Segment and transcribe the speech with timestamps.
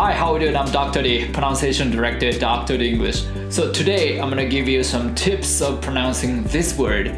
[0.00, 1.02] Hi, how are you I'm Dr.
[1.02, 2.78] D, pronunciation director at Dr.
[2.78, 3.24] D English.
[3.50, 7.08] So today I'm gonna give you some tips of pronouncing this word,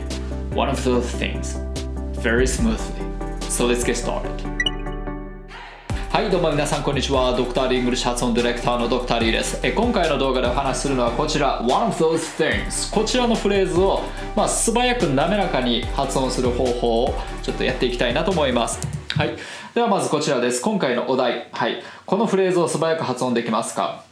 [0.54, 1.58] one of those things,
[2.22, 3.04] very smoothly.
[3.50, 4.32] So let's get started.
[6.08, 14.00] はいどうも皆さんこんにちはドクターリングリッシュ発音ディレクターのドクターリーですえ今回の動画でお話しするのはこちら One of those things こちらのフレーズを、
[14.34, 19.36] まあ、素早く滑らかに発音する方法をちょっとやっていきたいなと思いますはい。
[19.74, 20.62] ではまずこちらです。
[20.62, 21.48] 今回のお題。
[21.52, 21.82] はい。
[22.06, 24.04] このフレーズを素早く発音できますか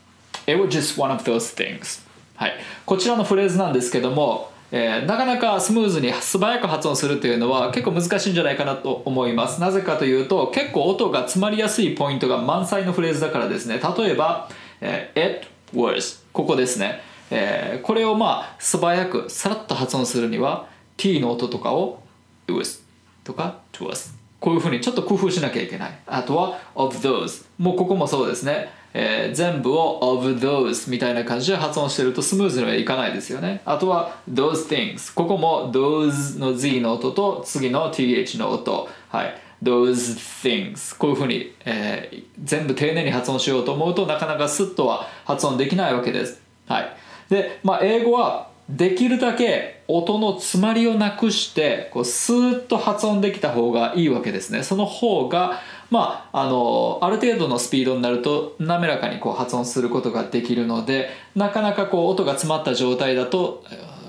[0.46, 2.06] ？It was just one of those things.
[2.36, 2.54] はい。
[2.84, 9.60] こちらのフレーズなんですけどもえー、なかなかスムーズに素早く発音するというのは結構難しいんじゃないかなと思います。
[9.60, 13.80] なぜかというと結構音が詰まりやすいポイントが満載のフレーズだからですね。
[13.96, 14.50] 例えば、
[14.82, 20.68] えー、it was ここですね、えー、これをまあ素早くさらっと発音するには
[20.98, 22.02] t の音とかを
[22.46, 22.82] it was
[23.24, 25.98] とか to us こういうふうにちょっと工夫しなきゃいけない。
[26.06, 28.70] あとは of those もうここもそうですね。
[28.94, 33.60] えー、全部を of those みたいな感じで発音してるとスムーズにはいかないですよね。
[33.64, 38.88] あとは those things ここも those の z の音と次の th の音。
[39.08, 39.34] はい。
[39.62, 46.40] those things こういうふうに、えー、全部丁寧に発音しようと思うとなかなかスッとは発音できないわけです。
[46.66, 46.96] はい。
[47.28, 54.62] で、まあ、英語はできるだけ音の詰まりをなくしてこうスーッと発音できた方がいいわけですね。
[54.62, 63.64] その方がまあ、あのある程度のスピードになると滑らかにこう発音することができるのでなかなかこう音が詰まった状態だと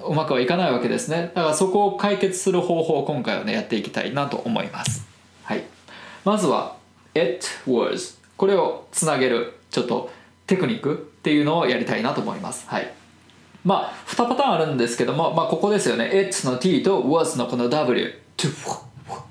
[0.06, 1.32] うまくはいかないわけですね。
[1.34, 5.08] だからそこを解決する方法を今回はねやっていきたいなと思います、
[5.44, 5.64] はい、
[6.26, 6.76] まずは
[7.16, 10.12] 「it was」これをつなげるちょっと
[10.48, 12.68] テクニックっていうのをやりたいなと思います。
[12.68, 12.99] はい。
[13.64, 18.14] まあ2パターンあるんですけども、まあ、ここですよね「it」の t と「was」のこの w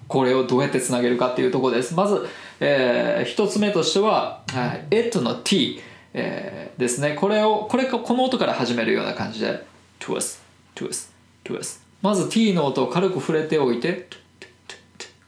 [0.06, 1.94] これをどうやってつなげるかっていうところです。
[1.94, 2.26] まず、
[2.60, 4.42] えー、1つ目としては
[4.90, 5.80] 「it」の t、
[6.14, 7.16] えー、ですね。
[7.18, 9.64] これをこれこの音から始めるような感じで
[10.00, 10.40] 「to us」
[10.74, 11.10] 「to us」
[11.44, 14.08] 「to us」まず t の音を軽く触れておいて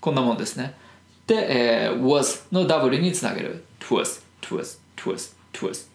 [0.00, 0.74] こんなもんですね。
[1.26, 3.64] で、えー、was の w につなげる。
[3.90, 5.89] to us to us to us to us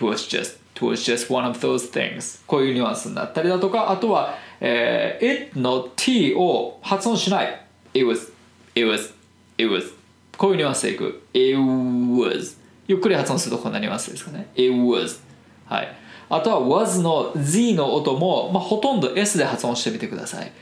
[0.00, 2.42] to us just to us just one of those things.
[2.46, 7.66] こういうニュアンスになったりだとかあとは、えー、it の t を発音しない。
[7.92, 8.32] It was
[8.74, 9.12] it was
[9.58, 9.92] it was.
[10.38, 11.22] こういうニュアンスでいく。
[11.34, 12.56] It was.
[12.88, 14.48] ゆっくり発音するとこんなニュアンスですかね。
[14.54, 15.20] It was.
[15.66, 15.94] はい。
[16.30, 20.52] あとは was の z の音も、まあ、ほとんど s で発音してみてください。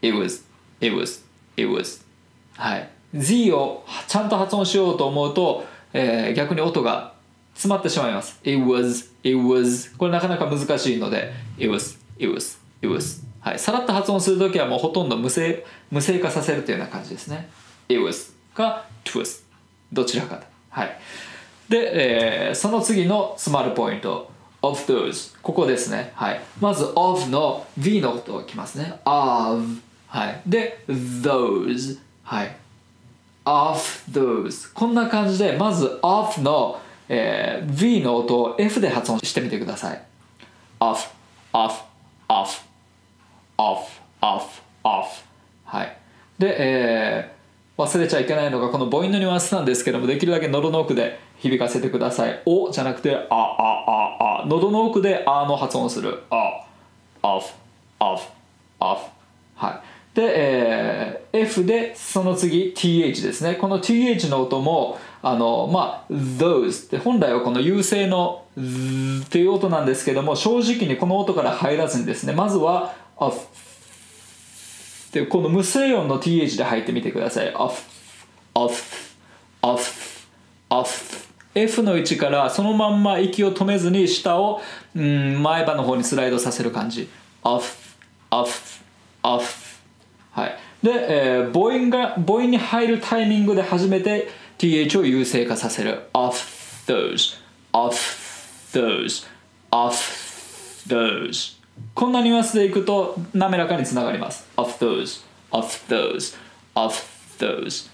[0.00, 0.44] It was
[0.80, 1.22] it was
[1.56, 2.02] it was.
[2.56, 2.88] はい。
[3.14, 7.13] z をちゃんと発音しようと思うと、えー、逆に音が
[7.54, 17.50] 詰まってしまいます it was it was これなかなか難しいので it was it was it was はい、さらっと発音するときはもうほとんど無声無声化させるというような感じですね。
[17.90, 19.44] it was か to us
[19.92, 20.98] どちらかはい。
[21.68, 24.30] で、えー、その次のスマールポイント
[24.62, 26.12] of those ここですね。
[26.14, 26.40] はい。
[26.58, 28.98] まず of の v の音がきますね。
[29.04, 29.62] of
[30.08, 30.40] はい。
[30.46, 32.56] で those はい。
[33.44, 33.78] of
[34.10, 40.02] those こんな感じでまず of の、えー、v の音を f で発音してみてください。
[40.80, 41.10] off
[41.52, 41.84] off
[42.28, 42.50] of
[43.58, 45.24] off off off.
[45.64, 45.96] はい。
[46.38, 53.44] で、えー、忘れちゃいけないのがこの母音のニュアンスなんですけどもできるだけ喉の奥で響かせてください「お」じゃなくて「ああ
[53.86, 56.64] ああ」喉の奥で「あ」の発音する「あ」
[57.22, 57.52] off
[58.00, 58.20] off
[58.80, 58.98] off.
[59.56, 60.16] はい。
[60.16, 63.54] で、えー、F でその次 TH ですね。
[63.54, 73.34] この TH の音もあのまあ those って本来はこの優勢のっていう音なんですけども正直にこの音から入らずにですねまずは of
[75.12, 77.54] でこの無声音の th で入ってみてください。
[77.54, 77.74] of
[78.54, 78.74] of
[79.62, 79.82] of
[80.68, 80.88] of
[81.54, 84.60] F の位置からそのまんま息を止めずに下を、
[84.94, 87.08] うん、前歯の方にスライドさせる感じ。
[87.44, 87.64] of
[88.30, 88.50] of
[89.22, 89.44] of
[90.32, 90.58] はい。
[90.82, 94.28] で、えー、母音が母音に入るタイミングで初めて
[94.70, 96.34] th を優勢化させる of
[96.86, 97.36] those
[97.72, 97.94] of
[98.72, 99.26] those
[99.70, 99.94] of
[100.88, 101.56] those
[101.92, 106.36] こんなニュアンスでいくと滑らかにつながります of those of those
[106.74, 106.94] of
[107.38, 107.90] those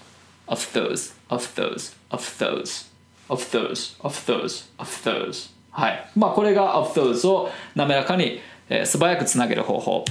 [0.47, 2.87] of those of those of those
[3.29, 10.05] of those of those of those はいまあこれが of those を滑らかに、えー、素早くつなげる方法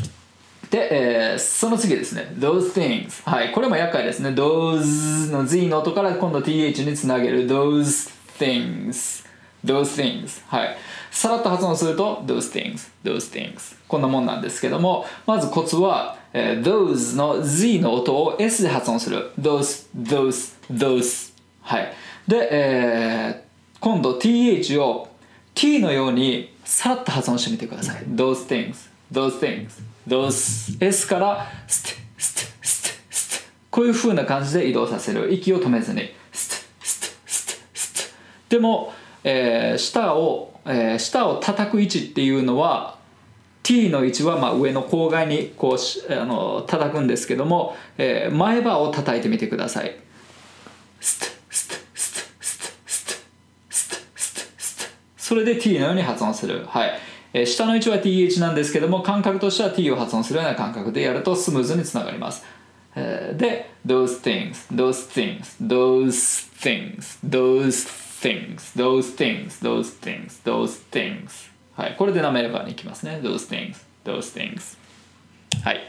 [0.71, 9.27] で、えー、その次ですね those things はいこれも厄介ですね those の z の音から今度 th につなげる those things
[9.65, 10.77] those things はい
[11.11, 21.33] さらっと発音すると those things those things こんなもんなんですけどもまずコツは、えー、those の z の音を s で発音する those those those
[21.63, 21.93] はい
[22.29, 25.09] で、えー、今度 th を
[25.55, 36.67] t のようにさらっと発音してみてください those things those things those s から st st st st こういう風な感じで移動させる息を止めずに st
[36.83, 38.13] st st st
[38.49, 38.93] でも、
[39.25, 42.99] えー、舌を、えー、舌を叩く位置っていうのは
[43.63, 49.97] T の位置はまあ上の口外にこうあの叩くんですけども、えー、前歯を叩いてみてください
[51.01, 53.15] ステステステステステ
[53.71, 54.95] ステステステ。
[55.17, 56.67] それで T のように発音する。
[56.67, 57.10] はい。
[57.33, 62.45] えー、下の位置は TH なんですけども、感覚としては T を発音するような感覚でやるとスムーズにつながります。
[62.97, 67.89] えー、で、those things, those things, those things, those
[68.21, 71.51] things, those things, those things, those things.
[71.77, 73.21] はい、これで滑らかにいきますね。
[73.23, 74.77] those things, those things.
[75.65, 75.81] はい。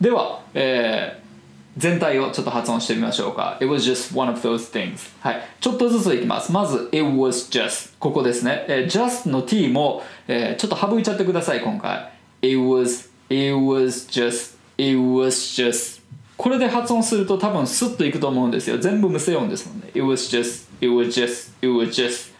[0.00, 1.29] では、えー、
[1.76, 3.58] 全体をちょっと発音してみましょうか。
[3.60, 5.10] It was just one of those things.
[5.20, 5.42] はい。
[5.60, 6.52] ちょっとずついきます。
[6.52, 7.92] まず、It was just.
[7.98, 8.64] ここですね。
[8.68, 12.10] えー、just の t も、えー、ちょっと省いちゃってください、今回。
[12.42, 16.00] It was, it was just, it was just.
[16.36, 18.78] これで発音すると多分スッといくと思うんですよ。
[18.78, 19.88] 全部無声音ですもんね。
[19.88, 22.30] It was just, it was just, it was just.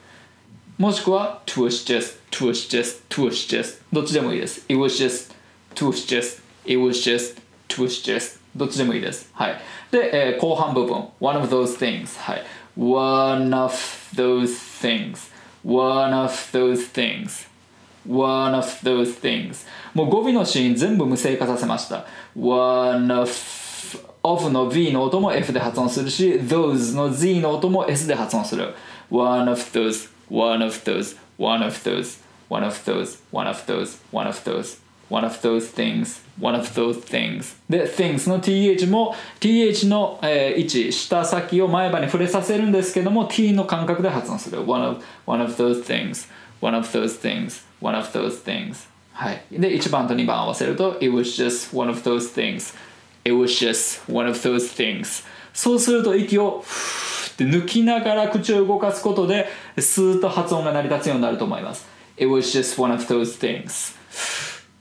[0.81, 5.31] もしくは t was just, t was just, t was just どっちでもいいです it was just,
[5.75, 7.39] t was just, it was just,
[7.69, 9.61] t was just どっちでもいいですはい
[9.91, 12.45] で、えー、後半部分 one of those things はい
[12.77, 13.73] one of
[14.15, 15.31] those things
[15.65, 17.49] one of those things
[18.07, 22.07] one of those things もう語尾のシーン全部無声化させました
[22.37, 23.31] one of
[24.23, 28.75] of の V の音も F で発音するし those の Z の音も S で発音する
[29.11, 32.19] one of those one of those, one of those,
[32.49, 36.67] one of those, one of those, one of those, one of those things, one of
[36.73, 45.53] those things で things の th も th の、えー、位置下先を前歯に触れさせるんですけども t の感覚で発音する one of, one of
[45.55, 46.29] those things,
[46.63, 52.33] one of those things, one of those things はいで1番と2番合わせると it was just one of those
[52.33, 52.75] things
[53.25, 59.49] it was just one of those things そうすると息をふで抜きながら口を動かすことで
[59.79, 61.87] スーッと発音が成り立つようになると思います
[62.17, 63.95] It was just one of those things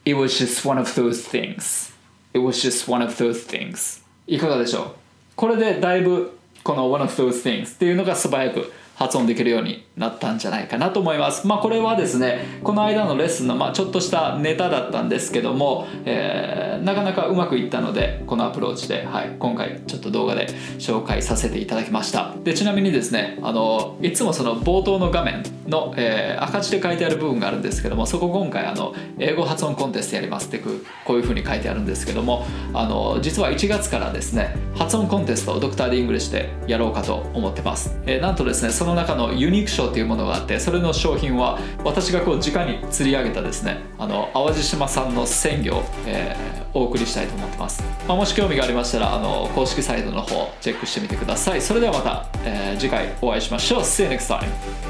[0.06, 1.94] It was just one of those things
[2.34, 4.96] It was just one of those things いかがでしょう
[5.36, 11.46] これでだいぶこの one of those things っていうのが素早く発音できるようになったんじゃないかなと思います。
[11.46, 20.48] まあこれはですねこの間のレッスンのまあちょっとしたネタだったんですけども、えー、なかなかうまくいったのでこのアプローチで、はい、今回ちょっと動画で
[20.78, 30.72] 紹介させていただきましたでちなみにですねあのいつもその冒頭の画面の、えー、赤字で書いてある部分があるんですけどもそこ今回あの英語発音コンテストやりますってこ
[31.16, 35.76] ういうふうに書いてあるんですけどもあの実は1月からですね発音コンテストを Dr.
[35.76, 51.62] D English でやろうかと思ってます、えー、なんとですねその中のユニーク賞というものがあってそれの賞品は私がこう直に釣り上げたですねあの淡路島産の鮮魚を、えー、お送りしたいと思ってます、まあ、もし興味がありましたらあの公式サイトの方チェックしてみてください。
[51.62, 53.82] それではまた、えー、次回お会いしましょう。
[53.82, 54.50] See you next time.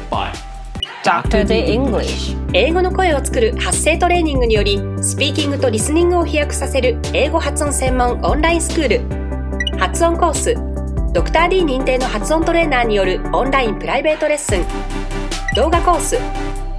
[0.10, 0.32] Bye.
[1.04, 1.46] Dr.
[1.46, 2.38] D English.
[2.54, 9.78] 英語の声を作る発声トレーニングによりスピーキングとリスニングを飛躍させる英語発音専門オンラインスクール。
[9.78, 10.69] 発音コース
[11.12, 14.64] ドクター d 認定の発音トレーナーによるオンラインプライベートレッスン。
[15.56, 16.20] 動画コース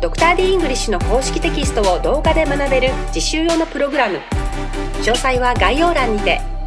[0.00, 4.20] ドクター d イングリッシュの公式テキストを動画で学べる自習用のプログラム。
[5.02, 6.59] 詳細は概要欄にて。